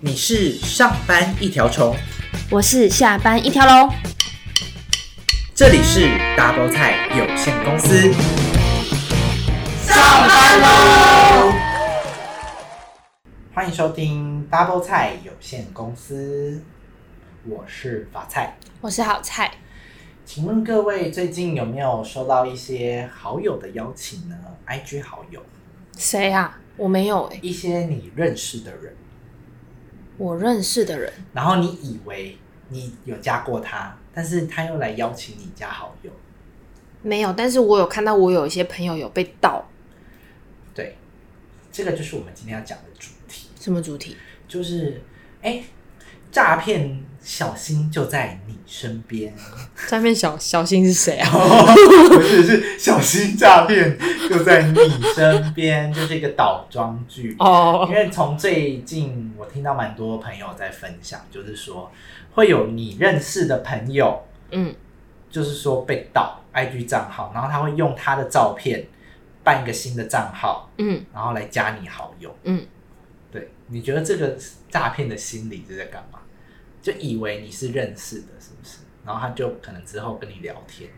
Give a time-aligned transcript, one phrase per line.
[0.00, 1.96] 你是上班一条虫，
[2.50, 3.92] 我是下班一条龙。
[5.52, 6.06] 这里是
[6.36, 8.12] Double 菜有限公司，
[9.84, 11.52] 上班喽！
[13.52, 16.62] 欢迎收听 Double 菜有限公司，
[17.44, 19.50] 我是法菜，我是好菜。
[20.24, 24.36] 请问各位最近有没有收到一些好友的邀请呢
[24.68, 25.42] ？IG 好友？
[25.96, 26.60] 谁啊？
[26.76, 27.40] 我没有哎、欸。
[27.42, 28.94] 一些你认识的人，
[30.16, 36.10] 我认识的人，然后你以为你有加过他，但是他又来邀请你加好友。
[37.02, 39.68] 没有，但是我有看到我有一些朋友有被盗。
[40.74, 40.96] 对，
[41.70, 43.48] 这个就是我们今天要讲的主题。
[43.60, 44.16] 什么主题？
[44.48, 45.02] 就是
[45.40, 45.62] 哎，
[46.32, 49.32] 诈骗小心就在你身边。
[49.86, 51.30] 诈骗小小心是谁啊？
[51.30, 53.96] 不是，是小心诈骗
[54.28, 54.78] 就在你
[55.14, 57.86] 身边，就是一个倒装句哦。
[57.88, 61.92] 因为从最近我听到蛮多朋友在分享，就是说
[62.32, 64.74] 会有你认识的朋友，嗯，
[65.30, 68.86] 就是说被盗 IG 账号，然后他会用他的照片
[69.44, 72.66] 办一个新的账号，嗯，然后来加你好友，嗯，
[73.30, 74.36] 对，你觉得这个
[74.70, 76.20] 诈骗的心理是在干嘛？
[76.82, 78.78] 就以为你是认识的，是不是？
[79.06, 80.90] 然后他就可能之后跟你聊天，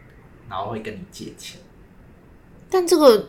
[0.48, 1.60] 然后会跟你借钱。
[2.68, 3.28] 但这个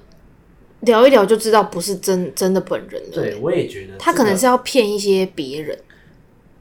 [0.79, 3.11] 聊一聊就知道不是真真的本人了。
[3.13, 5.77] 对，我也觉得他可能是要骗一些别人。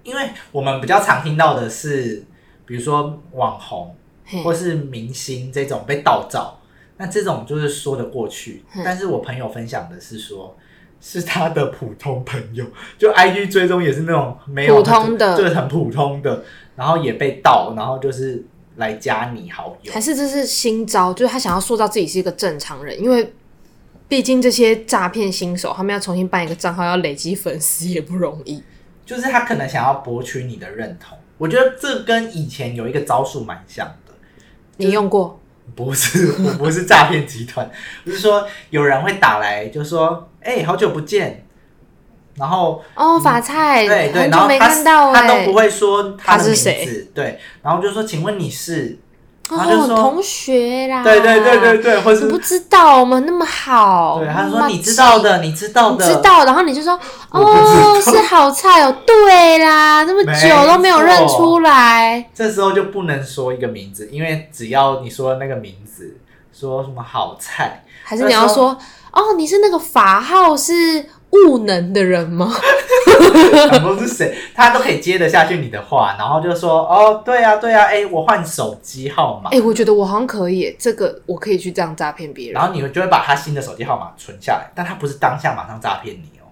[0.03, 2.25] 因为我们比较常听到的是，
[2.67, 3.97] 比如说网红
[4.43, 6.61] 或是明星这种被盗照，
[6.99, 8.65] 那这种就是说得过去。
[8.85, 10.57] 但是我朋友分享的是说，
[11.07, 12.65] 是他的普通朋友，
[12.97, 16.43] 就 IG 追踪也是那种没有普通的，就是很普通的，
[16.75, 18.43] 然后也被盗，然后就是
[18.77, 21.13] 来加你好友，还是这是新招？
[21.13, 23.35] 就是他想要塑造自己是一个正常人，因为
[24.09, 28.63] 毕竟这些诈骗新手，他们要重新办一个账号，要累积粉丝也不容易。
[29.05, 34.15] 就是他可能想要博取你的认同，我觉得这跟以前有一个招数蛮像的。
[34.79, 35.39] 你用过？
[35.75, 37.71] 不是，我不是诈骗集团，
[38.05, 40.27] 不是说有人会打来，就说。
[40.45, 41.45] 哎、欸，好久不见，
[42.37, 47.09] 然后哦，法菜，对对，很久没看到，他都不会说他的名字，他是谁？
[47.15, 48.99] 对，然后就说，请问你是？
[49.51, 56.99] 然后就说、哦、同学啦，对对对对对，或是不知道我们那么好，对，他说你知道的，你知道的，知道，然后你就说
[57.31, 66.17] 哦，是好菜哦，对啦，那么久都没有认出来，这时候就不能说一个名字，因为只要你说那个名字，
[66.51, 68.75] 说什么好菜，还是你要说。
[69.15, 70.73] 哦，你是那个法号是
[71.31, 72.53] 悟能的人吗？
[73.71, 74.37] 很多是谁？
[74.55, 79.51] 他都可以接得下去你的话，然后就说哦，对啊，对啊，哎、欸，我换手机号码。
[79.51, 82.55] 哎、欸，我觉得我好像可以，这个我可以去这样诈骗别人。
[82.55, 86.51] 然后你就会把他新的手机号码存下来，但他不是当下马上诈骗你哦，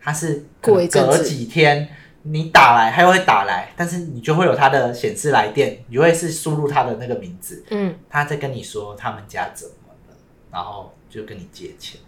[0.00, 1.88] 他是隔几天
[2.22, 9.74] 你打来，他又会打来，但是你就会有他的显示来电，你就会是输入他的那个名字，嗯，他在跟你说他们家怎么
[10.08, 10.16] 了，
[10.50, 10.90] 然后。
[11.16, 11.98] 就跟你借钱，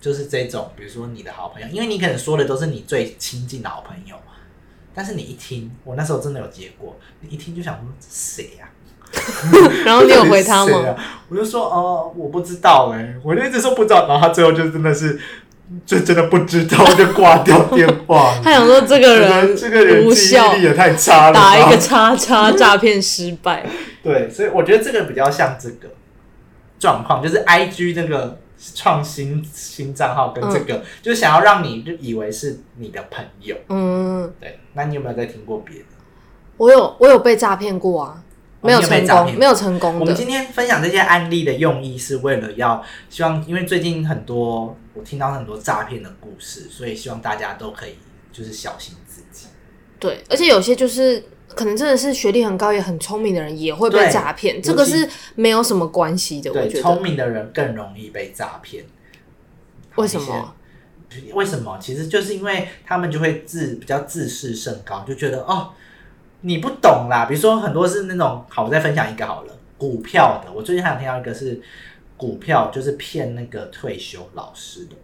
[0.00, 4.16] 就是这种，比如说你的好朋友，因为你可能说的都是你最亲近的好朋友，
[4.94, 8.70] 但是你一听，我那时候真的有接过，你一听就想说谁呀？
[9.84, 10.96] 然后你有回他吗？
[11.28, 15.20] 我就说哦，我不知道哎，我就一直说不知道，然后他最后就真的是，
[15.84, 18.40] 就真的不知道就挂掉电话。
[18.42, 23.66] 他想说这个人这个人记忆力也太差了，打一个叉叉，诈骗失败。
[24.02, 25.90] 对，所以我觉得这个比较像这个。
[26.82, 28.40] 状况就是 I G 那个
[28.74, 33.56] 创新新账号跟这个，嗯、就是想要让你就以为是你的朋友。
[33.68, 34.58] 嗯，对。
[34.72, 35.84] 那你有没有在听过别的？
[36.56, 38.20] 我有，我有被诈骗过啊，
[38.60, 40.00] 没有成功，哦、没有成功。
[40.00, 47.94] 我们今天分享这些案例的用意是为了要希望，因为最近很多我听到很多诈骗的故事，所以希望大家都可以
[48.32, 49.46] 就是小心自己。
[50.00, 51.22] 对，而且有些就是。
[51.54, 56.50] 可能真的是学历很高也很聪明的人也会被诈骗，这个是没有什么关系的。
[56.52, 58.84] 我觉得聪明的人更容易被诈骗。
[59.96, 60.54] 为什么？
[61.34, 61.78] 为什么？
[61.78, 65.70] 其实就是因为他们就会自比较自视甚高，就觉得哦，
[66.40, 67.26] 你不懂啦。
[67.26, 70.50] 比如说很多是那种，好，我再分享一个好了，股票的。
[70.50, 71.60] 我最近还有听到一个是
[72.16, 74.96] 股票，就是骗那个退休老师的。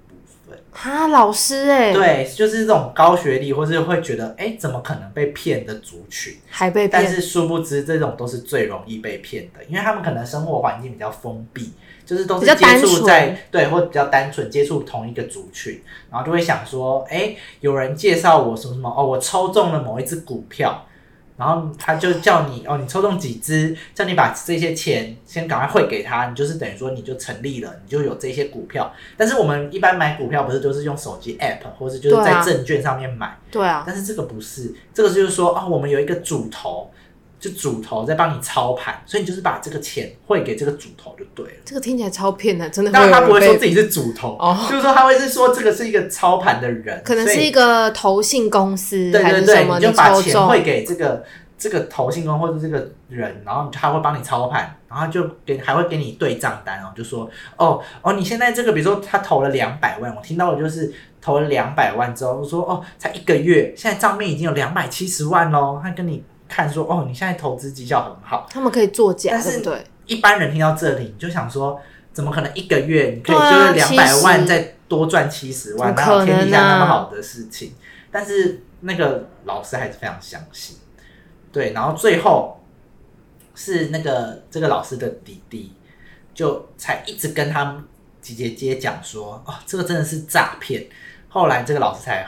[0.70, 11.72] 哈，老师哎、欸，对，就是这种高学历，或是会觉得哎、欸，怎么可能被骗的族群，还被骗，但是殊不知，这种都是最容易被骗的，因为他们可能生活环境比较封闭，
[12.06, 20.86] 就是都是接触在对，或比较单纯接触同一个族群，然后就会想说，哎、欸，有人介绍我什么什么哦，我抽中了某一只股票，
[21.38, 28.92] 然后他就叫你哦，你抽中几支，叫你把这些钱先赶快汇给他，你就是等于说你就成立了，你就有这些股票。
[29.16, 33.38] 但是我们一般买股票不是都是用手机 app，或者就是在证券上面买？
[33.52, 33.84] 对啊。
[33.86, 36.90] 但是这个不是，这个就是说啊、哦，我们有一个主头，
[37.38, 41.60] 就主头在帮你操盘，所以你就是把这个钱汇给这个主头就对了。
[41.64, 42.90] 这个听起来超骗的，真的。
[42.92, 51.24] 但他不会说自己是主头，哦，就是说他会是说这个是一个操盘的人，可能是一个投信公司，对对对，你就把钱汇给这个。
[51.60, 71.80] 这个投信公或者这个人，然后他会帮你操盘，然后就给还会给你对账单哦，就说哦哦，你现在这个比如说他投了两百万，我听到的就是投了两百万之后，我说哦，才一个月，现在账面已经有两百七十万喽，他跟你看说哦，你现在投资绩效很好，他们可以作假，但是对一般人听到这里，你就想说，
[72.12, 77.74] 怎么可能一个月你可以就是两百万再多赚七十万，哪有天底下那么好的事情？
[78.10, 80.78] 但是那个老师还是非常相信。
[81.52, 82.62] 对，然后最后
[83.54, 85.74] 是那个这个老师的弟弟，
[86.34, 87.84] 就才一直跟他们
[88.20, 90.86] 姐姐姐讲说，哦，这个真的是诈骗。
[91.28, 92.26] 后来这个老师才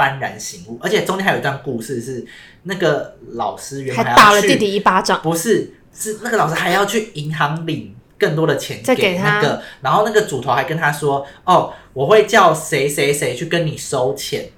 [0.00, 2.24] 幡然醒悟，而且中间还有一段故事是，
[2.62, 14.48] 那个老师原来打了弟弟一巴掌，不是，是那个老师还要去银行领更多的钱给那个，然后那个主头还跟他说，哦，我会叫谁谁谁去跟你收钱。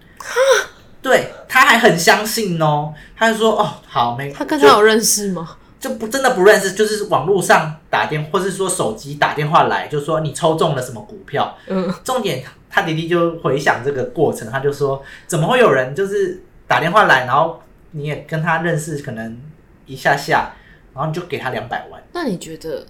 [1.03, 5.57] 对，他还很相信哦，他就说哦好没，他跟他有认识吗？
[5.83, 11.59] 就不真的不认识，就是网络上打电话，或是说手机打电话来，就说你抽中了什么股票。
[11.67, 19.37] 嗯，重点他弟弟就回想这个过程，他就说怎么会有人就是打电话来，然后你也跟他认识，可能
[19.85, 20.55] 一下下，
[20.95, 22.01] 然后你就给他两百万。
[22.13, 22.87] 那你觉得？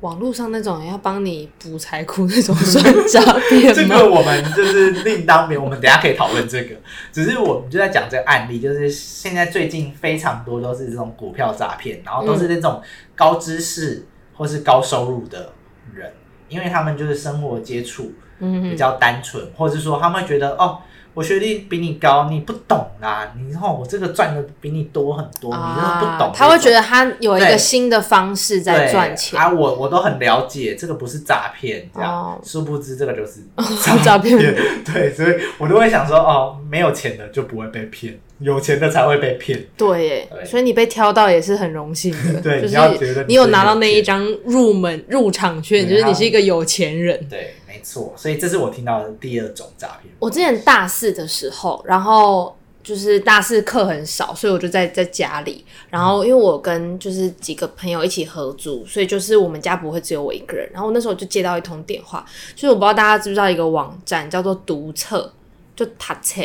[0.00, 3.72] 网络上那种要帮你补财库那种算诈骗吗？
[3.74, 6.74] 这个我们就是另当别，我们等下可以讨论这个。
[7.12, 12.82] 只是我们就在讲这个案例，就是现在最近非常多都是这种股票诈骗，然后都是那种
[13.14, 15.52] 高知识或是高收入的
[15.94, 16.12] 人，
[16.48, 20.78] 因为他们就是生活接触比较单纯，或者是说他们觉得哦。
[21.14, 23.32] 我学历比你高，你不懂啊！
[23.36, 26.32] 你说我这个赚的比你多很多，啊、你都不懂。
[26.32, 29.50] 他会觉得他有一个新的方式在赚钱啊！
[29.50, 33.40] 我我都很了解，这个不是诈骗，这样、哦、殊不知这个就是
[34.04, 34.38] 诈骗。
[34.84, 39.66] 对，所以我都会想说，哦，没有钱的就不会被骗，有钱的才会被骗。
[39.76, 42.38] 对所以你被挑到也是很荣幸的。
[42.40, 47.26] 对，就是你要觉得你，你有拿到那一张入门入场券，就是你是一个有钱人。
[47.28, 47.54] 对。
[47.80, 50.12] 没错，所以这是我听到的第二种诈骗。
[50.18, 55.64] 我之前大四的时候，然后就是大四课很少，所以我就在在家里。
[55.88, 60.68] 然后因为我跟就是几个朋友一起合租，所以就是我们家不会只有我一个人。
[60.74, 62.24] 然后那时候就接到一通电话，
[62.54, 65.32] 就是我不知道大家知不知道一个网站叫做读册，
[65.74, 66.42] 就塔册。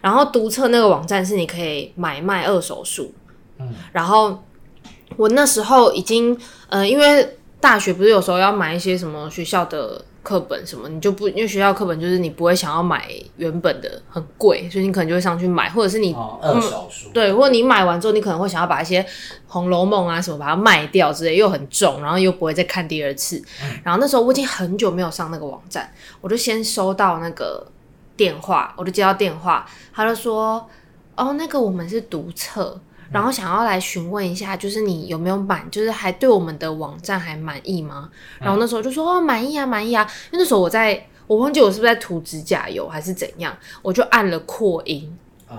[0.00, 3.12] 然后读册那个网站是你可以买卖二手书。
[3.58, 4.42] 嗯，然后
[5.16, 6.34] 我那时候已经，
[6.68, 10.02] 呃，因为大学不是有时候要买一些什么学校的。
[10.22, 19.02] 课本什么你就不，因为学校课本就是你不会想要买原本的很贵，所以你可能就会上去买，或者是你、哦、二手书、嗯、对，或者你买完之后你可能会想要把一些
[19.46, 23.42] 《红楼梦》啊什么把它卖掉之类，又很重，然后又不会再看第二次。
[23.62, 25.90] 嗯、然后那时候我已经很久没有上那个网站，
[26.20, 27.66] 我就先收到那个
[28.16, 30.68] 电话，我就接到电话，他就说
[31.16, 32.78] ：“哦，那个我们是读册。”
[33.10, 38.08] 然后想要来询问一下，就是你有没有满，就是还对我们的网站还满意吗？
[38.38, 40.02] 然后那时候就说哦，满意啊，满意啊。
[40.30, 45.12] 因为那时候我在，我忘记我是不是在涂指甲油还是怎样，我就按了扩音，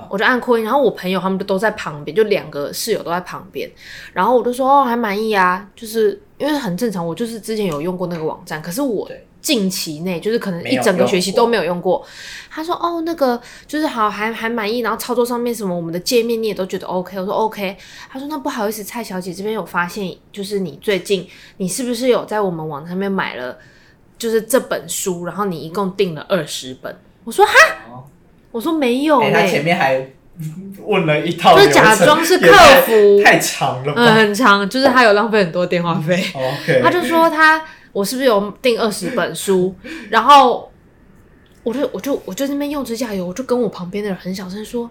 [0.09, 0.63] 我就按扩音。
[0.63, 3.69] 然后我朋友他们都都在旁边，就两个室友都在旁边。
[4.13, 9.09] 然后我就说哦，还满意啊，就是因为很正常，我就是之前有用过那个网站，可是我。
[9.41, 12.05] 近期内就是可能一整个学期都没有用过。
[12.53, 14.79] 他说：“哦，那个就是好，还还满意。
[14.79, 17.75] 然后操作上面什么，我们的界面你也都觉得 OK。”我说：“OK。”
[18.11, 23.57] 他说：“那不好意思，蔡小姐这边有发现，就是你最近你是不是有在我们网上面买了，
[24.17, 25.25] 就是这本书？
[25.25, 26.93] 然后你一共订了二十本。”
[27.23, 27.53] 我说：“哈，
[28.51, 30.05] 我说没有。”哎，他前面还
[30.85, 32.51] 问了一套，就是假装是客
[32.85, 36.21] 服，太长了，嗯，很长，就是他有浪费很多电话费。
[36.35, 37.63] OK，他就说他。
[37.93, 39.75] 我是不是有订二十本书？
[40.09, 40.71] 然后
[41.63, 44.89] 我就我就我就那边用指甲油，我就跟我旁边的人很小声说，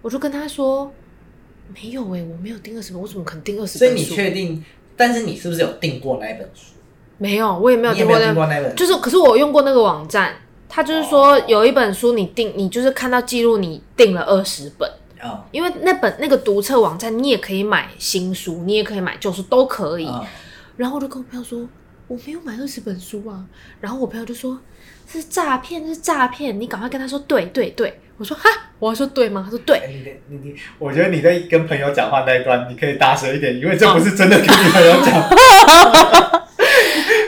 [0.00, 0.90] 我就跟他说
[1.74, 3.88] 没有诶、欸，我没有订二十本，我怎么可能订二十本？
[3.88, 4.64] 所以你确定？
[4.96, 6.72] 但是你是不是有订过那一本书？
[7.18, 8.74] 没有，我也没有订过，过那本。
[8.74, 10.34] 就是，可是我用过那个网站，
[10.68, 14.88] 他就是说有一本书你订，你就是看到记录你订了二十本。
[15.22, 15.44] 哦。
[15.50, 20.06] 因为那本那个读册网站，你也可以买新书，你也可以买旧书，都可以。
[20.06, 20.24] 哦、
[20.76, 21.68] 然后我就跟我朋友说。
[22.08, 23.44] 我没有买二十本书啊，
[23.80, 24.58] 然后我朋友就说
[25.06, 28.00] ：“是诈骗，是诈骗，你赶快跟他说对对对。
[28.16, 28.48] 我说哈，
[28.78, 29.42] 我要说对吗？
[29.44, 29.80] 他说对。
[29.88, 35.20] 你你你，我觉得你在跟朋友讲话那一段，你可以大声一点，因为这不是真的跟你朋友讲。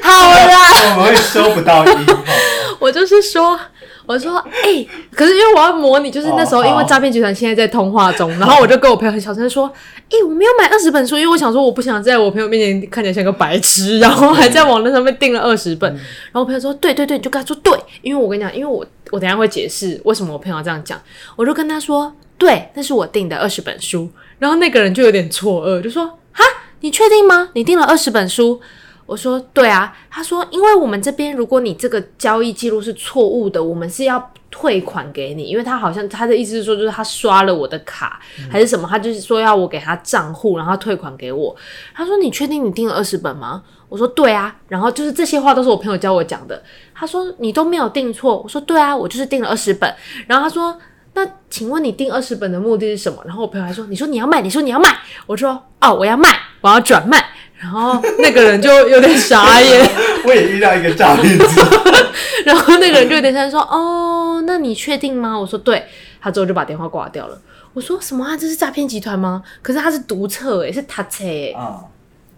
[0.02, 2.06] 好啦， 我们会收不到音。
[2.80, 3.60] 我就是说。
[4.06, 21.00] 我说，哎、欸，可是因为我要模拟，就是那时候，因为诈骗集团现在在通话中，然后我就跟我朋友很小声说，哎、欸，我没有买二十本书，因为我想说，我不想在我朋友面前看起来像个白痴，然后还在网络上面订了二十本，然后我朋友说，对对对，你就跟他说对，因为我跟你讲，因为我我等一下会解释为什么我朋友要这样讲，
[21.36, 26.44] 我就跟他说，对，那是我订的二十本书，然后那个人就有点错愕，就说，哈，
[26.80, 27.50] 你确定吗？
[27.54, 28.60] 你订了二十本书？
[29.10, 41.56] 我说对啊，他说，因为我们这边如果你这个交易记录是错误的，我们是要退款给你，因为他好像他的意思是说，就是他刷了我的卡、嗯、还是什么，他就是说要我给他账户，然后退款给我。
[41.92, 43.64] 他说你确定你订了二十本吗？
[43.88, 46.62] 我说对啊，然后就是这些话都是我朋友教我讲的。
[46.94, 49.92] 他说你都没有订错，我说对啊，我就是订了二十本。
[50.28, 50.78] 然后他说
[51.14, 53.22] 那请问你订二十本的目的是什么？
[53.26, 54.88] 然后我朋友还说你说你要卖，你说你要卖，
[55.26, 55.50] 我说
[55.80, 56.28] 哦我要卖，
[56.60, 57.22] 我要转卖。
[57.58, 59.90] 然后那个人就有点傻眼，
[60.24, 61.46] 我也遇到一个诈骗者，
[62.46, 65.84] 然后那个人就有点像说：“哦，那你确定吗？”我说：“对。”
[66.22, 67.38] 他之后就把电话挂掉了。
[67.74, 68.34] 我说：“什么啊？
[68.34, 71.54] 这是诈骗集团吗？”可是他是独册诶，是他册诶。
[71.58, 71.78] 嗯。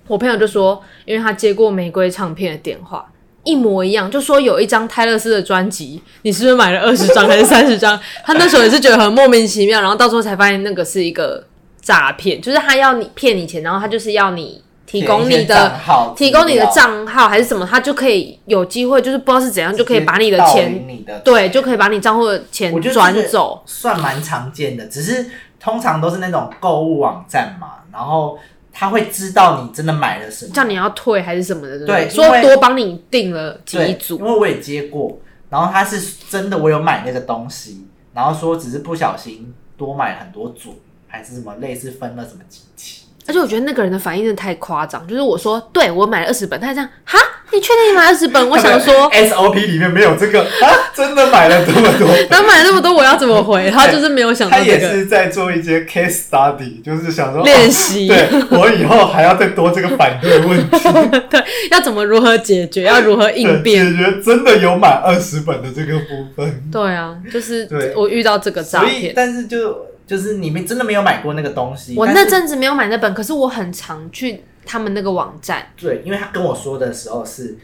[0.09, 3.07] 我朋友就说，因为他接过玫瑰唱片的电话，
[3.45, 7.99] 一模一样，就说有一张泰勒斯的专辑，你是不是买了二十张还是三十张？
[8.25, 11.45] 他那时候也是觉得很莫名其妙，然后到时候才发现那个是一个
[11.81, 14.63] 诈骗，就是他要你骗你钱，然后他就是要你。
[14.85, 15.81] 提供你的
[16.15, 20.85] 提供你的账号还是什么，他就可以有机会，就是不知道是怎样，就可以把你的钱，
[21.25, 23.63] 对，就可以把你账户的钱转走。
[23.65, 28.39] 算蛮常见的，只是通常都是那种购物网站嘛，然后
[28.73, 43.02] 他会知道你真的买了什么，叫你要退还是什么的，对，说多帮你订了几组，因为我也接过，然后他是真的我有买那个东西，然后说只是不小心多买很多组，还是什么类似分了什么几期。
[43.27, 47.19] 而且我觉得那个人的反应真的太夸张，就是我说对我买了二十本，他还这样哈，
[47.53, 48.49] 你确定你买二十本？
[48.49, 53.71] 我想说 SOP 里面没有这个啊，真的买了这么多， 他买了那么多，我要怎么回？
[53.71, 60.79] 他就是没有想他也是在做一些 case study，就是想说练习，对我以后还要再多这个反对问题，
[61.31, 63.87] 对，要怎么如何解决，要如何应变？
[63.87, 69.92] 解决真的有买二十本的这个部分，对啊，就是我遇到这个诈骗，但是就。
[70.07, 75.67] 就是你们真的没有买过那个东西，我那阵子没有买那本，可是我很常去他们那个网站。
[75.77, 77.57] 对，因为他跟我说的时候是，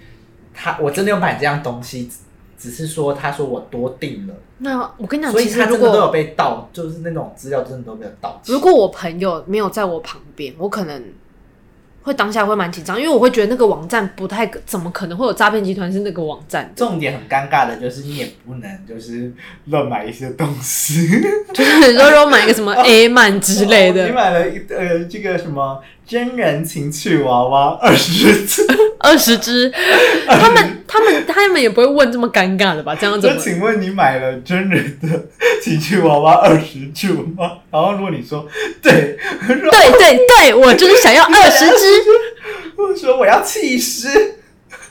[0.54, 2.10] 他我真的有买这样东西，
[2.58, 4.34] 只是说他说我多订了。
[4.58, 8.40] 那我跟你讲，所以他真的都有被盗，就是那种资料真的都没有盗。
[8.46, 11.02] 如果我朋友没有在我旁边，我可能。
[12.08, 16.72] 会当下会蛮紧张，因为我会觉得那个网站不太怎么可能会有诈骗集团是那个网站。
[16.74, 19.32] 重点很尴尬的就是你也不能就是
[19.66, 21.06] 乱买一些东西，
[21.52, 25.80] 就是你说如果买一个什么 A 曼之类的，哦哦、你买了一呃这个什么。
[26.08, 28.62] 真人情趣娃娃二十只，
[28.98, 29.72] 二十只，
[30.26, 32.94] 他们 他们他们也不会问这么尴尬的吧？
[32.94, 33.28] 这样子。
[33.28, 35.08] 那请问你买了真人的
[35.62, 37.58] 情趣娃娃二十只吗？
[37.70, 38.46] 然后如果你说
[38.82, 41.74] 对，对对对，我就是想要 二十只。
[42.76, 44.08] 我说我要弃尸，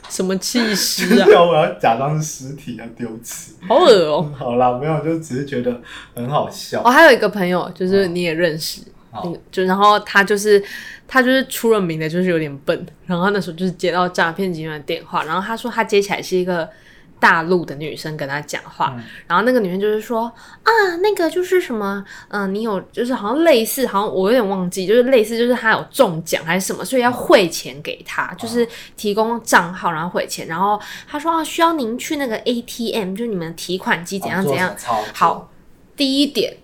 [0.10, 1.26] 什么弃尸啊？
[1.30, 4.36] 我要假装是尸体要丢弃，好恶哦、喔。
[4.38, 5.82] 好啦，没有，就只是觉得
[6.14, 6.82] 很好笑。
[6.84, 10.64] 我还有一个朋友，就是你也认识，哦、就然后他就是。
[11.10, 12.86] 他就是出了名的，就是有点笨。
[13.06, 16.70] 然后他那时候就是接到诈骗集团的电话，然后他说他接起来是一个
[17.18, 20.26] 大陆的女生跟他讲话，嗯、然后那个女生就是说
[20.64, 20.72] 啊，
[21.02, 30.46] 那个就是什么，嗯、呃，你有就是好像类似，好像我有点忘记，就是类似就是他有中奖还是什么，所以要汇钱给他，嗯、就是提供账号然后汇钱。
[30.48, 34.76] 然后他说啊，需要您去那个 ATM，就是你们提款机怎样怎样。
[35.14, 35.50] 好，
[35.96, 36.58] 第一点。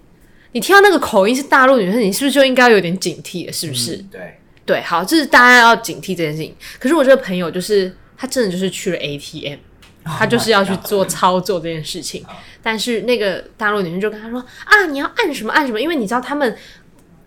[0.54, 3.52] 你听到那个口音是大陆女生，你是不是就应该有点警惕了？
[3.52, 3.96] 是不是？
[3.96, 6.56] 嗯、对对，好，就是大家要警惕这件事情。
[6.80, 9.58] 可是我这个朋友就是他真的就是去了 ATM，、
[10.06, 12.24] 哦、他就是要去做操作这件事情。
[12.24, 12.30] 哦、
[12.62, 16.56] 但是那个大陆女生就跟他说啊，你要按什么按什么，因为你知道他们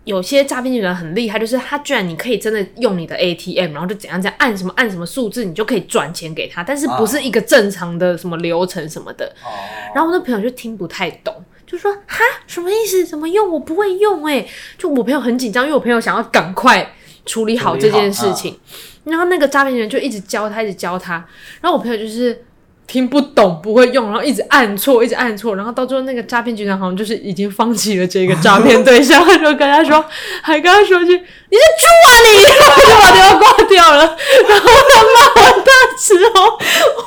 [0.05, 9.25] 有些诈骗集团很厉害，就是他居然你可以真的用你的 ATM，然后就怎样怎样按什么按什么数字，你就可以转钱给他，但是不是一个正常的什么流程什么的。
[9.43, 9.51] 哦、
[9.93, 11.35] 然后我那朋友就听不太懂。
[11.67, 13.05] 就说哈，什么意思？
[13.05, 13.51] 怎么用？
[13.51, 14.49] 我不会用哎、欸！
[14.77, 16.95] 就我朋友很紧张，因为我朋友想要赶快
[17.25, 18.57] 处理好这件事情。
[19.03, 21.15] 然后那个诈骗人就一直教他，一直教他。
[21.59, 22.45] 然后我朋友就是
[22.87, 30.03] 听不懂，不会用，然后一直按错，一直按错，然后到最后那个诈骗集团好像就是已经放弃了这个诈骗对象，就跟他说，
[30.41, 34.17] 还跟他说句你是猪啊你，然后就把电话挂掉了。
[34.47, 36.57] 然后他骂完他之后，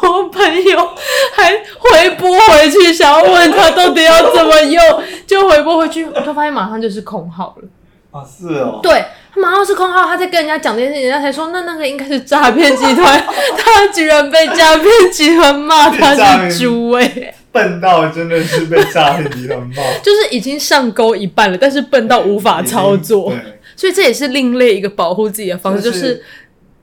[0.02, 0.90] 我朋友
[1.34, 7.68] 还回拨回去，想要问他到底要怎么用，就回拨回去，我就发现马上就是空号了。
[8.11, 9.05] 啊，是哦，对。
[9.33, 13.25] 他马上是空号，他在跟人家讲这件事情，人家才说那那个应该是诈骗集团，
[13.57, 16.12] 他居然被诈骗集团骂他
[16.50, 23.33] 是猪哎、欸， 笨到真的是被诈骗集团骂， 就是已经上钩一半了，但是笨到无法操作，
[23.76, 26.25] 所以这也是另类一个保护自己的方式，就是、就是、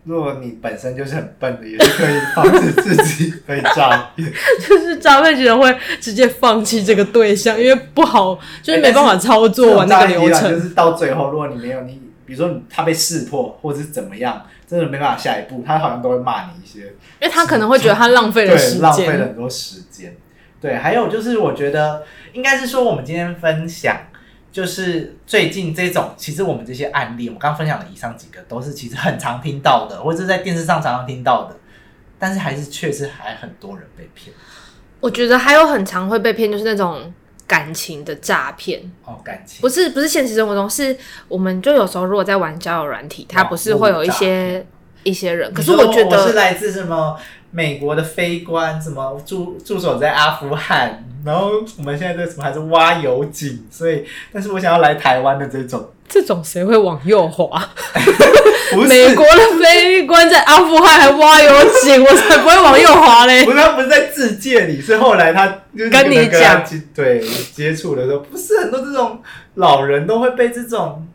[0.08, 4.32] 如果你本身就是很笨的，也是可以防止自己被诈骗，
[4.68, 12.02] 就是诈骗集团会直接放弃这个对象，因为不好，就是没办法操作完那个流程，就是到最后，如果你没有你。
[12.26, 16.80] 比如说他被识破，或者是怎么样，真的没办法下一步，他好像都会骂你一些，
[17.22, 20.14] 因为他可能会觉得他浪费了时间，浪费了很多时间。
[20.60, 23.96] 对，还有就是我觉得应该是说，我们今天分享
[24.58, 31.56] 就是最近这种，其实我们这些案例，我们刚分享的以上几个都是其实很常听到的，或者在电视上常常听到的，
[32.18, 34.36] 但是还是确实还很多人被骗。
[35.00, 37.14] 我觉得还有很常会被骗，就是那种。
[37.46, 40.94] 感情的诈骗哦，感情不是不是现实生活中，是
[41.30, 44.68] 我们就有时候如果在玩交友软体，它不是会有一些
[45.04, 47.18] 一些人，可是我觉得我是来自什么
[47.52, 55.90] 美国的飞官，什么驻驻守在阿富汗，然后我们现在这什么还是挖油井，所以但是我想要来台湾的这种。
[56.10, 57.48] 这种谁会往右滑？
[58.88, 61.52] 美国的飞官在阿富汗还挖油
[61.84, 63.44] 井，我才不会往右滑嘞！
[63.46, 66.64] 不是他不是在自介里，是后来他跟跟你讲，
[66.96, 67.22] 对
[67.54, 69.22] 接触的时候，不是很多这种
[69.56, 71.06] 老人都会被这种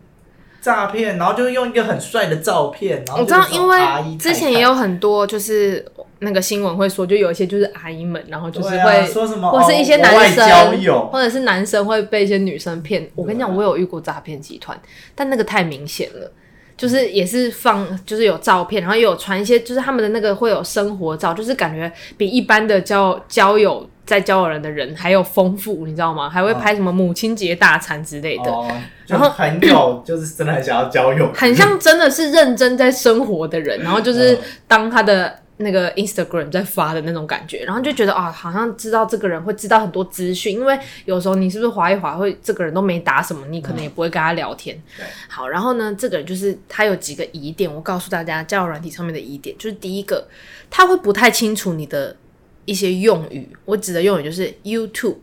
[0.60, 3.78] 诈骗，然后就用一个很帅的照片，然后我知道，因为
[4.18, 5.82] 之前也有很多就是。
[6.22, 13.10] 那个新闻会说，就有一些就是阿姨们，然后就是会、啊、说什么，或是一些男生，或者是男生会被一些女生骗。
[13.16, 14.80] 我跟你讲，我有遇过诈骗集团，
[15.16, 16.30] 但那个太明显了，
[16.76, 26.30] 就是也是放，就是有照片，然后也有传一些，就是他们的那个会有生活照，就是感觉比一般的交交友在交友人的人还有丰富，你知道吗？
[26.30, 28.70] 还会拍什么母亲节大餐之类的，哦、
[29.08, 34.38] 然后很有就是真的很想要交友，很像真的是认真在生活的人，然后就是
[34.68, 35.41] 当他的。
[35.58, 44.76] 那个 Instagram 在发的那种感觉，然后就觉得啊，好像知道这个人会知道很多资讯，因为有时候你是不是划一划会，这个人都没打什么，你可能也不会跟他聊天。
[44.98, 50.26] 嗯，好，然后呢，这个人就是他有几个疑点，我告诉大家，交友软体上面的疑点就是第一个，
[50.70, 52.16] 他会不太清楚你的
[52.64, 55.18] 一些用语，我指的用语就是 YouTube、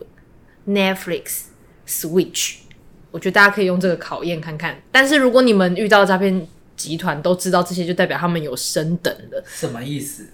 [0.67, 1.41] Netflix、
[1.87, 2.57] Switch，
[3.11, 4.81] 我觉得大家可以用这个考验看看。
[4.91, 6.47] 但是如果你们遇到诈骗，
[6.79, 9.43] 集团都知道这些，就代表他们有升等的。
[9.45, 10.25] 什么意思？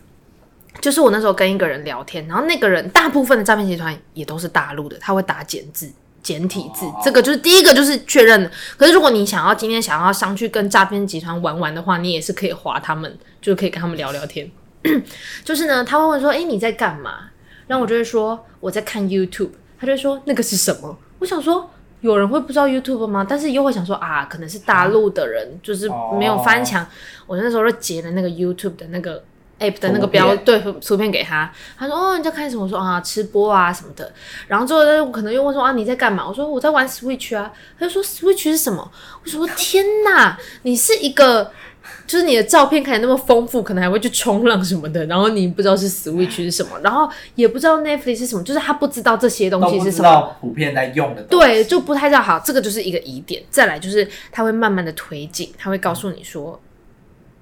[0.79, 5.89] 就是我那时候跟一个人聊天，然后那个人大部分的诈骗集团也都是大陆的，他会打简字、
[6.21, 8.51] 简体字，哦、这个就是第一个就是确认的。
[8.77, 14.51] 可是如果你想要今天想要上去跟诈骗集团玩玩的话，你也是可以划他们，就可以跟他们聊聊天。
[15.43, 17.29] 就是呢，他会问说：“哎，你在干嘛？”
[17.67, 21.71] 然后我就会说：“我在看 YouTube。”他就会说：“那个是什么？”我想说。
[22.05, 23.25] 有人会不知道 YouTube 吗？
[23.27, 25.89] 但是又会想说啊，可能是大陆的人，嗯、就是
[26.19, 26.83] 没有翻墙。
[26.83, 26.87] 哦、
[27.25, 29.23] 我那时候就截了那个 YouTube 的那个
[29.59, 32.63] App 的那个标对图片给他，他说哦，你在看什么？
[32.63, 34.11] 我说啊，吃播啊什么的。
[34.47, 36.27] 然后之后他可能又问说啊，你在干嘛？
[36.27, 37.51] 我说我在玩 Switch 啊。
[37.79, 38.91] 他就说 Switch 是什么？
[39.23, 41.51] 我说天哪，你是一个。
[42.07, 52.21] 就是你的照片看起来那么丰富，可能还会去冲浪什么的，然后你不知道是 Switch 是什么，然后也不知道 Netflix 是什么，就是他不知道这些东西是什么，普遍在用的，对，就不太知道。
[52.21, 53.43] 好，这个就是一个疑点。
[53.49, 56.59] 再来就是他会慢慢的推进，他会告诉你说，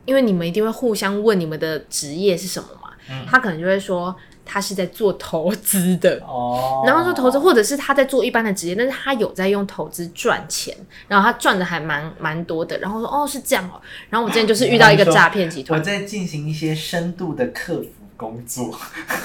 [0.06, 4.16] 因为你们一定会互相问你们的职业是什么嘛，嗯、他可能就会说。
[4.46, 6.88] 他是在做投资的，oh.
[6.88, 10.76] 然后说投资，或者是他在做一般的职业，但是他有在用投资赚钱，
[11.08, 18.74] 然后他赚的还蛮蛮多的，然后说哦是这样哦，然后我之前就是遇到一个诈骗集团，我在进行一些深度的客服工作，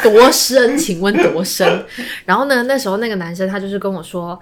[0.02, 0.78] 多深？
[0.78, 1.84] 请问多深？
[2.24, 4.38] 然后呢，那时候那个男生他就是跟我说，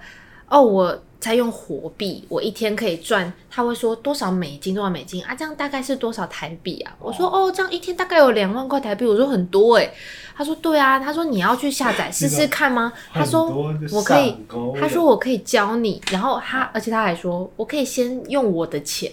[0.47, 1.03] 哦我。
[1.19, 3.31] 在用火币，我一天可以赚。
[3.49, 5.33] 他会说多少美金，多少美金啊？
[5.33, 6.93] 这样大概是多少台币啊？
[6.99, 9.05] 我说哦，这样一天大概有两万块台币。
[9.05, 9.91] 我说很多诶。
[10.35, 10.99] 他说对啊。
[10.99, 12.93] 他说你要去下载试试看吗？
[13.11, 13.47] 他说
[13.91, 14.35] 我可以。
[14.79, 16.01] 他说我可以教你。
[16.11, 19.11] 然后他，而且他还说我可以先用我的钱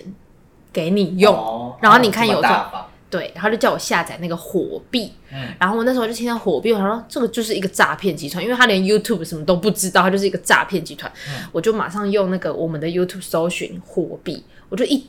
[0.72, 2.90] 给你用，然后你看有多少。
[3.14, 15.06] 对，然后就叫我下载那个火币，嗯，然后我那时候就听到火币，我想说这个就是一个诈骗集团，因为他连 YouTube 什么都不知道，他就是一个诈骗集团，嗯，我就马上用那个我们的 YouTube 搜寻火币，我就一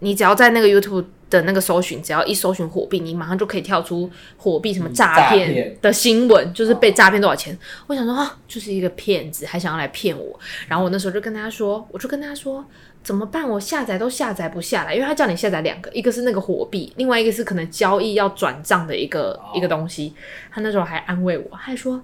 [0.00, 7.54] 你只要在那个 YouTube 的那个搜寻，只要一搜寻火币，你马上就可以跳出火币什么诈骗的新闻，就是被诈骗多少钱。
[7.54, 10.38] 哦、我想说啊，就是一个骗子，还想要来骗我。
[10.68, 12.62] 然后我那时候就跟他说，我就跟他说。
[13.08, 13.48] 怎么办？
[13.48, 19.56] 我下载都下载不下来，因为他叫你下载两个，一个是那个火币，另外一个是可能交易要转账的一个、oh.
[19.56, 20.12] 一个东西。
[20.50, 21.98] 他那时候还安慰我，他还说：“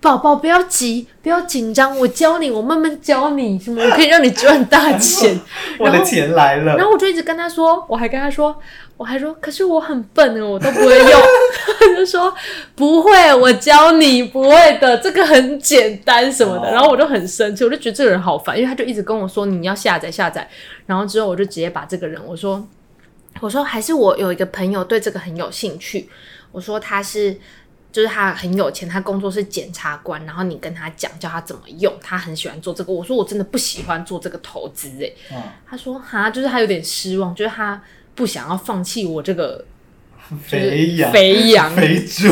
[0.00, 5.38] 宝宝不要急，不要紧张，我教你，我慢慢教你，什么我可以让你赚大钱。
[5.78, 6.76] ”我的钱来了。
[6.76, 8.56] 然后我就一直跟他说，我还跟他说。
[8.96, 11.22] 我还说，可是我很笨哦，我都不会用。
[11.78, 12.34] 他就说
[12.74, 16.68] 不会，我教你，不会的，这个很简单什么的。
[16.72, 20.48] 然后我就很生气，我就觉得这个人好烦，因为他就一直跟我说你要下载下载。
[20.84, 22.66] 然后之后我就直接把这个人我说
[23.38, 26.08] 我说还是我有一个朋友对这个很有兴趣。
[26.50, 27.38] 我说他是
[27.90, 30.24] 就是他很有钱，他工作是检察官。
[30.24, 32.92] 然后你跟他讲叫他怎么用，他很喜欢做这个。
[32.92, 35.14] 我说我真的不喜欢做这个投资诶。
[35.68, 37.80] 他说哈，就是他有点失望，就是他。
[38.14, 39.64] 不想要放弃我这个
[40.42, 42.26] 肥羊、肥羊、肥 猪，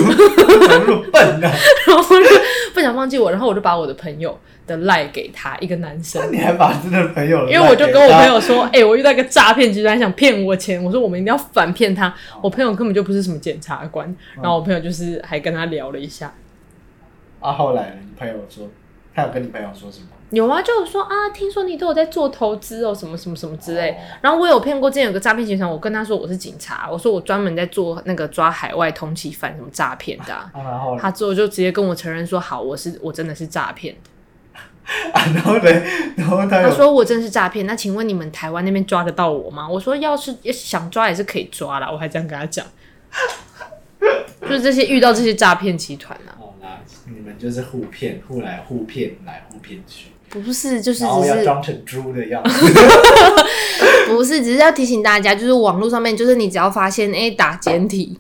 [0.67, 1.49] 怎么笨呢？
[1.87, 2.29] 然后就
[2.75, 6.33] 不想放弃我，然后我就把我的朋友的赖给他，一个男生。
[6.33, 7.49] 你还把真的朋友？
[7.49, 16.33] 因为我就跟我朋友说：“哎、欸，我遇到一个诈骗集团，想骗我钱。”我说：“我们一定要反骗他。”我朋友根本就不是什么检察官，然后我朋友就是还跟他聊了一下。
[17.41, 18.67] 啊，后来你朋友说，
[19.15, 20.07] 他有跟你朋友说什么？
[20.31, 23.97] 有啊，就是说啊，听说你都有在做投资哦，什么什么什么之类。
[24.21, 30.35] 然后我有骗过，之前有个诈骗集团，我跟他说我是警察，我说我专门在做那个抓海外通缉犯什么诈骗的。
[30.35, 34.11] 啊，然后他之后就直接跟我承认说，好，我是我真的是诈骗的。
[35.13, 35.71] 啊，然后呢？
[36.17, 39.69] 然后他他说我真是诈骗，那请问你们台湾那边抓得到我吗？
[39.69, 42.65] 我说要是想抓也是可以抓啦，我还这样跟他讲。
[44.43, 50.11] 就是这些遇到这些诈骗集团啊，好啦，你们就是互骗，互来互骗，来互骗去。
[50.29, 52.73] 不是，就是只是装成猪的样子。
[54.07, 58.17] 不是，只是要提醒大家，就是网络上面，就是你只要发现哎、欸、打简体，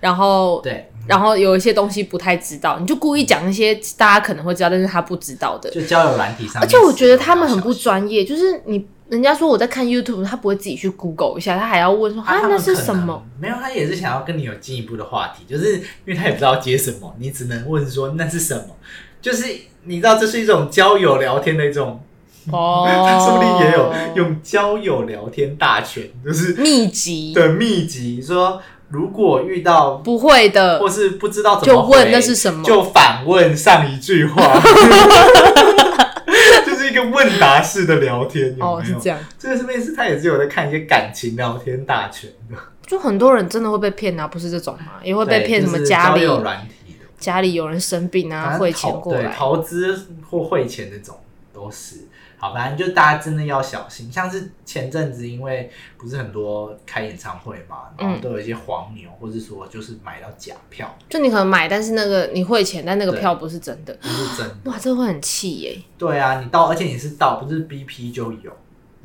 [0.00, 6.62] 然后对，然后有一些东西不太知道，你就故意讲一些大家可能会知道，但是他不知道的，就交友软体上。
[6.62, 13.22] 而且我觉得他们很不专业，就是你人家说我在看 YouTube，他不会自己去 Google 一下，他还要问说啊那是什么？
[13.40, 18.76] 没有，他也是想要跟你有进一步的话题，就是因为他也不知道接什么，你只能问说那是什么，
[19.20, 19.46] 就是。
[19.84, 21.98] 你知道这是一种交友聊天的一种
[22.50, 28.20] 哦，他 说不定也有用交友聊天大全，就是秘籍的秘籍。
[28.20, 28.60] 说
[28.90, 34.60] 如果遇到不会的，或是不知道怎么就问那是什么，就反问上一句话，
[36.66, 38.48] 就是一个问答式的聊天。
[38.48, 38.66] 有没有？
[38.66, 39.18] 哦，是这样。
[39.38, 42.56] 这个是面试他也是有在看一些感情聊天大全的？
[42.84, 44.94] 就很多人真的会被骗啊，不是这种嘛？
[45.04, 46.28] 也会被骗什么家里
[47.18, 51.16] 家里有人生病啊，汇钱过来，投资或汇钱那种
[51.54, 52.08] 都是。
[52.40, 54.10] 好，反正就大家真的要小心。
[54.10, 60.96] 像是前阵子，因为不是很多开演唱会嘛，然后都有一些黄牛，或者说就是买到假票。
[61.10, 64.70] 就你可能买，但是那个你汇钱，但那个票不是真的，不是真的。
[64.70, 65.78] 哇，这会很气耶。
[65.98, 68.50] 对啊，你到，而且你是到，不是 BP 就有，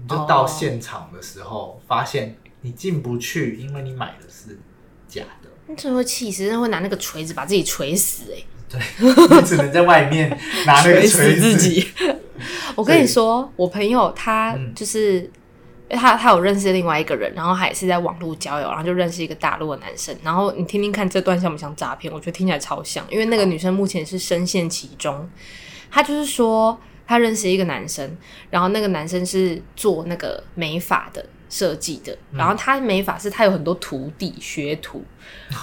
[0.02, 4.58] 你就到现场的时候，发现你进不去，因为你买的是
[5.10, 5.50] 假的。
[5.68, 8.46] 你真的会气死，真的会拿那个锤子把自己锤死哎、欸！
[8.70, 8.80] 对，
[9.42, 10.30] 你只能在外面
[10.66, 11.86] 拿那个锤子自己。
[12.76, 15.22] 我跟你说，我朋友他就是，
[15.90, 20.16] 嗯、他他有认识另外一个人，然后他也是在网络交友，然后就认识一个大陆的男生。
[20.24, 22.14] 然后你听听看这段像不像诈骗？
[22.14, 25.30] 我觉得听起来超像，因为那个女生目前是深陷其中。
[25.90, 28.18] 他就是说，他认识一个男生，
[28.50, 31.26] 然后那个男生是做那个美发的。
[31.48, 35.06] 设计的，然后他美发是，他有很多徒弟学徒，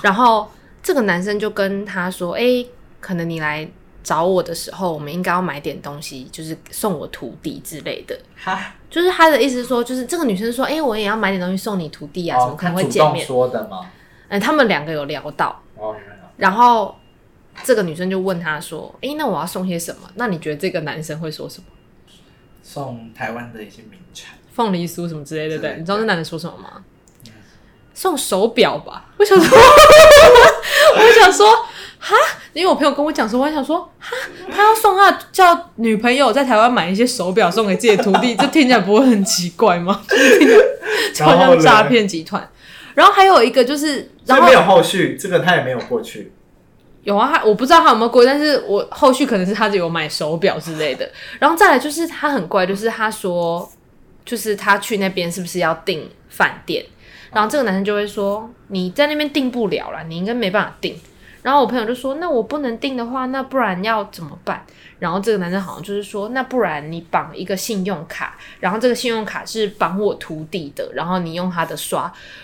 [0.00, 0.50] 然后
[0.82, 3.68] 这个男生就跟他说：“哎、欸，可能你来
[4.02, 13.90] 找我的时候，我们应该要买点东西，就是送我徒弟之类的。”哈，就是他的意思是说，就是这个女生说：“哎、欸，我也要买点东西送你徒弟啊，怎么可能会见面？”说的吗？
[14.28, 15.62] 嗯，他们两个有聊到。
[15.76, 15.94] 哦，
[16.36, 16.96] 然后
[17.62, 20.10] 这个女生就问他说：“哎、欸，那我要送些什么？
[20.14, 21.66] 那你觉得这个男生会说什么？”
[22.62, 24.34] 送台湾的一些名产。
[24.52, 25.76] 凤梨酥什么之类的，对？
[25.78, 26.84] 你知道那男的说什么吗？
[27.94, 29.10] 送手表吧。
[29.18, 29.58] 我想说，
[30.96, 31.46] 我想说，
[31.98, 32.16] 哈，
[32.52, 34.16] 因为我朋友跟我讲说，我还想说，哈，
[34.50, 40.02] 他要送他叫女朋友在台湾买一些手表送给自己的徒弟， 这听起来不会很奇怪吗？
[41.14, 42.46] 就好像诈骗集团。
[42.94, 46.32] 然后还有一个就是，然后没有后续，这个他也没有过去。
[47.04, 51.10] 有啊，他我不知道他有没有过，但是我后续可能是他就有买手表之类的。
[51.38, 53.70] 然后再来就是他很怪，就是他说。
[54.24, 56.86] 就是他去那边是不是要订饭店？
[57.32, 60.94] 然后这个男生就会说：“你在那边订不了啦，你应该没办法订。”
[61.42, 64.64] 然后我朋友就说：“那我不能订的话，那不然要怎么办？”
[65.00, 72.02] 然后这个男生好像就是说：“那不然你绑一个信用卡，然后这个信用卡是绑我徒弟的，然后你用他的刷。”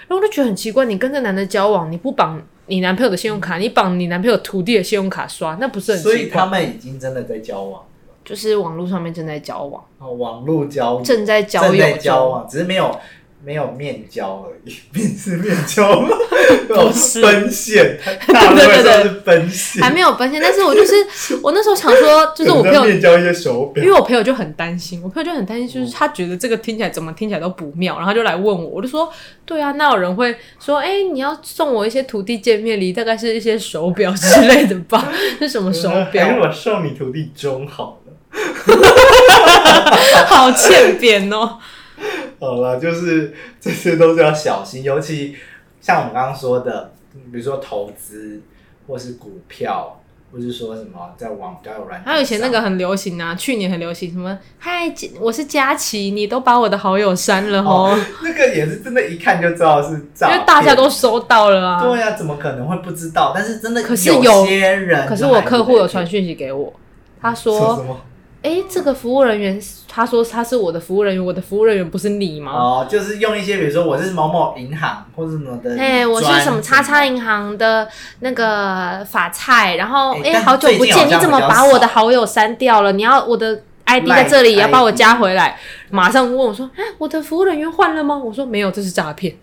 [0.08, 6.12] 然后我就觉得很奇怪，你跟这男的交往，你不绑你男朋友的信用卡，你绑你男朋友徒弟的信用卡刷，那不是很奇怪？
[6.12, 7.80] 所以他们已经真的在交往，
[8.24, 9.84] 就是网络上面正在交往。
[9.98, 12.98] 哦，网络交往，正在交友，正在交往，只是没有。
[13.44, 16.08] 没有面交而已， 面是面交吗？
[16.68, 17.98] 不是奔现，
[18.32, 20.40] 大陆会说是奔现，还没有奔现。
[20.40, 20.94] 但是我就是
[21.42, 29.10] 我那时候想说，就是我朋友面交一些手表，因为我朋友就很担心，我朋友就很担心，就是他觉得这个听起来怎么听起来都不妙，然后就来问我，我就说，
[29.44, 35.12] 对啊，那有人会说，哎、欸，你要送我一些徒弟见面礼，大概是一些手表之类的吧？
[35.38, 36.26] 是什么手表？
[36.26, 38.12] 还是我送你徒弟钟好了，
[40.26, 41.58] 好欠扁哦。
[42.40, 45.36] 好了，就是 这些都是要小心，尤其
[45.80, 46.92] 像我们刚刚说的，
[47.32, 48.40] 比如说投资，
[48.86, 50.00] 或是股票，
[50.32, 52.06] 或是说什么在网交友软件。
[52.06, 54.38] 还有以前那个很流行啊，去年很流行什么？
[54.58, 58.00] 嗨，我是佳琪，你都把我的好友删了哦，哦。
[58.22, 61.82] 那个也是真的，一看就知道是诈，因为大家都收到了啊。
[61.82, 63.32] 对啊，怎么可能会不知道？
[63.34, 66.72] 但是真的，可是有些人，可是我客户有传讯息给我，
[67.20, 67.96] 他说。
[68.48, 72.50] 哎、欸，这个服务人员，他说他是我的服务人员，我的服务人员不是你吗？
[72.50, 77.86] 哦，就是用一些，比如说我是某某银行或者什么的，哎，我是什么叉叉银行的
[78.20, 82.90] 那个法菜，然后哎、欸，好久不见，你怎么把我的好友删掉了？
[82.92, 85.58] 你要我的 ID 在这里，也要把我加回来？
[85.90, 88.16] 马上问我说，哎，我的服务人员换了吗？
[88.16, 89.36] 我说没有，这是诈骗。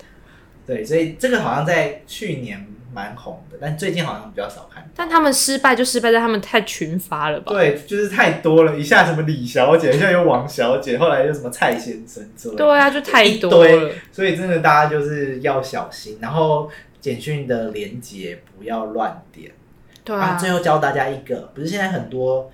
[0.66, 2.66] 对，所以这个好像在去年。
[2.96, 4.90] 蛮红的，但最近好像比较少看。
[4.96, 7.52] 但他们失败就失败在他们太群发了吧？
[7.52, 12.56] 对，就是太多了，一下什么李小姐，一下又王小姐，后来又什么蔡先生之类。
[12.56, 13.92] 对啊，就太多了。
[14.14, 16.70] 所以真的大家就是要小心，然后
[17.02, 19.52] 简讯的连接不要乱点。
[20.06, 20.38] 对啊，啊。
[20.38, 22.50] 最后教大家一个，不是现在很多，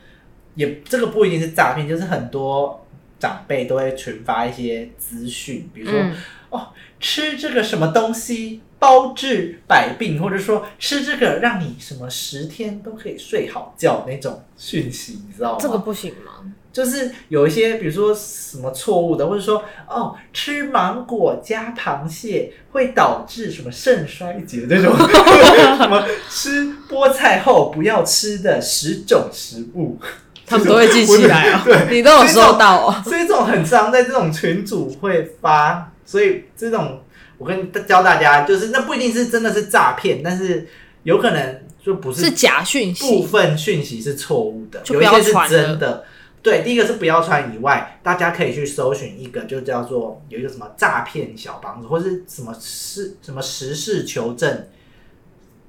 [0.56, 2.84] 也这个不一定是诈骗，就是很多
[3.20, 6.16] 长辈都会群发一些资讯，比如说、嗯、
[6.52, 6.68] 哦，
[7.00, 8.62] 吃这个什么东西。
[8.82, 15.58] 包治百病，或者说吃这个让你什么十天都可以睡好觉那种讯息，你知道吗？
[15.62, 16.52] 这个不行吗？
[16.74, 24.92] 就是有一些，比如说什么错误的，或者说哦，吃芒果加螃蟹会导致什么肾衰竭这种，
[25.78, 30.00] 什么吃菠菜后不要吃的十种食物，
[30.48, 31.62] 他们都会记起来啊。
[31.64, 33.02] 对，你都有收到哦。
[33.04, 37.02] 所以这种很常在这种群组会发，所以这种。
[37.38, 40.68] 我跟教大家，就是那不一定是真的是诈骗，但是
[41.02, 46.06] 有可能就不是是假讯息，部分讯息是错误的，有一些是真的。
[46.44, 54.68] 对，第一个是不要传以外，大家可以去搜寻一个，就叫做有一个什么诈骗小帮手，或是什么事什么实事求证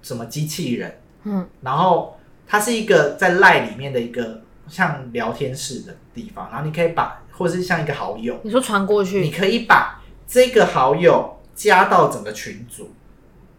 [0.03, 10.02] 什么机器人，嗯，然后它是一个在 LINE 里面的一个像聊天室的地方，然后你可以把，或是像一个好友，你说传过去，你可以把
[10.33, 11.39] 这个好友。
[11.55, 12.91] 加到整个群组，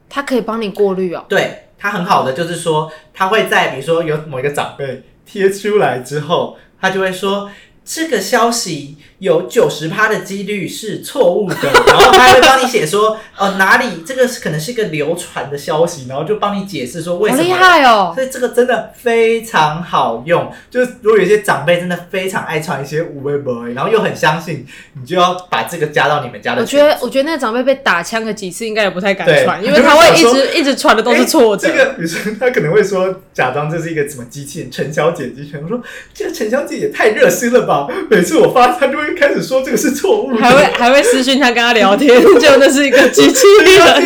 [0.10, 1.24] 他可以帮你过滤哦。
[1.30, 7.50] 对，他很好的，就是说他会在比如说有某一个长辈贴出来之后，他就会说。
[7.86, 11.56] 这个消息有九十趴的几率是错误的，
[11.88, 17.42] 然后他会帮你写说，哦哪里这个可能是一个流传的消息，然后就帮你解释说为什么。
[17.42, 18.12] 好厉害哦！
[18.14, 20.52] 所以这个真的非常好用。
[20.70, 24.66] 就是如果有些长辈真的非常爱传一些无微博，然后又很相信，
[25.00, 26.62] 你就要把这个加到你们家的。
[26.62, 31.66] 我觉得，我觉得那个长辈被打枪了几次，应该也不太敢传，因为他会一直一直传的都是错的。
[31.66, 35.82] 这个女生她可能会说，假装这是一个什么机器人，陈小姐机器人，我说
[36.14, 37.88] 这个陈小姐也太热心了吧。
[38.10, 43.46] 每次我发，她就会开始说这个是错误，还会还会私讯他跟他聊天， 就那是一个机器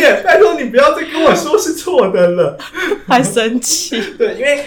[0.00, 0.22] 人。
[0.24, 2.58] 拜托你不要再跟我说是错的了，
[3.06, 4.00] 还生气。
[4.16, 4.64] 对，因为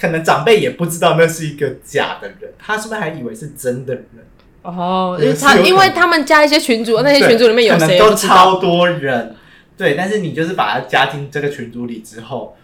[0.00, 4.06] 可能长辈也不知道那是一个假的人，他是不是还以为是真的人？
[4.62, 9.34] 哦，因为他因为他们加一些群主，那些群主里面有谁都超多人。
[9.76, 12.56] 对，但是你就是把他加进这个群组里之后。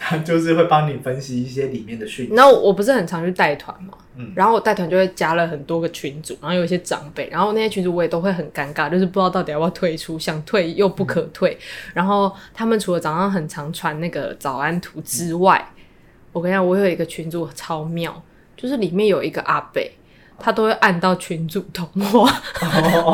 [0.00, 2.34] 他 就是会帮你分析一些里面的讯息。
[2.34, 11.52] 然后我不是很常去带团嘛，嗯，然后我带团就会加了很多个群组，然后有一些长辈，然后那些群组我也都会很尴尬，就是不知道到底要不要退出，想退又不可退。
[11.52, 15.82] 嗯、然后他们除了早上很常传那个早安图之外，嗯、
[16.32, 18.22] 我跟你讲，我有一个群组超妙，
[18.56, 19.82] 就是里面有一个阿伯。
[20.42, 22.28] 他都会按到群主通话，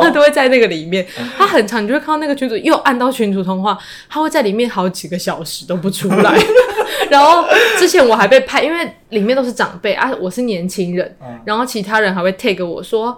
[0.00, 1.06] 他都会在那个里面。
[1.36, 3.76] 他很长，你就会看到那个群主又按到群主通话，
[4.08, 6.38] 他会在里面好几个小时都不出来。
[7.10, 7.44] 然后
[7.78, 13.16] 之前我还被拍，因为里面都是长辈啊，我是年轻人，然后其他人还会 take 我说：“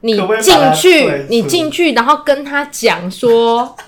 [0.00, 3.76] 你进去，你进去，然后跟他讲说。”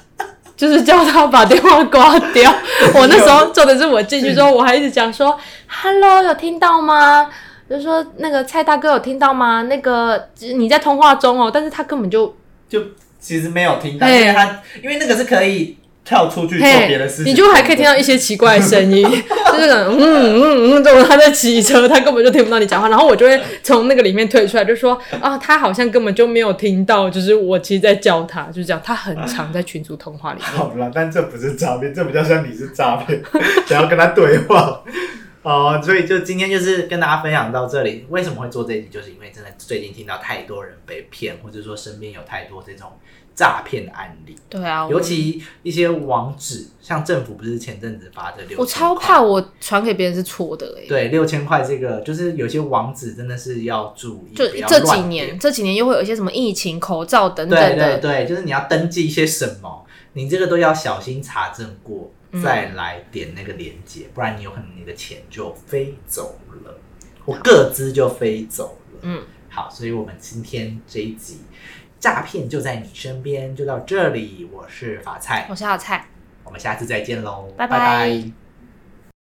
[0.55, 2.55] 就是叫他把电话挂掉。
[2.95, 7.29] 我那时候做的是我进去之后，我还一直讲说：“Hello，有听到吗？”
[7.73, 9.63] 就是说那个蔡大哥有听到吗？
[9.63, 12.37] 那个你在通话中哦，但是他根本就
[12.69, 12.81] 就
[13.19, 15.79] 其实没有听到，因为他因为那个是可以。
[16.05, 22.89] 跳出去做别的事情，你就还可以听到一些奇怪的声音， 就是嗯嗯嗯，就他在骑车，他根本就听不到你讲话。
[22.89, 28.83] 然后我就会从那个里面退出来，就说啊，他好像根本就没有听到，就是我其实在教他，就是这样。
[28.85, 30.49] 他很常在群组通话里面。
[30.49, 33.23] 好了，但这不是诈骗，这比较像你是诈骗，
[33.69, 34.83] 想要跟他对话。
[35.43, 38.07] 哦，所以就今天就是跟大家分享到这里。
[38.09, 38.89] 为什么会做这一集？
[38.89, 42.91] 就是因为真的最近听到太多人被骗，或者说身边有太多这种。
[43.35, 50.85] 诈骗的案例，对啊，尤其一些网址，像政府不是前阵子发的六，我超怕我传给别人是错的哎。
[50.87, 66.79] 对，六千块这个就是有些网址真的是要注意，就这几年，这几年又会有一些什么疫情口罩等等的，对对对，就是你要登记一些什么，你这个都要小心查证过，再来点那个连接，不然你有可能你的钱就飞走了，
[67.25, 68.99] 或各资就飞走了。
[69.03, 71.41] 嗯，好，所以我们今天这一集。
[71.99, 74.49] 诈骗就在你身边，就到这里。
[74.51, 76.09] 我是法菜，我是小菜，
[76.43, 77.79] 我们下次再见喽，拜拜。
[77.79, 78.42] 拜拜。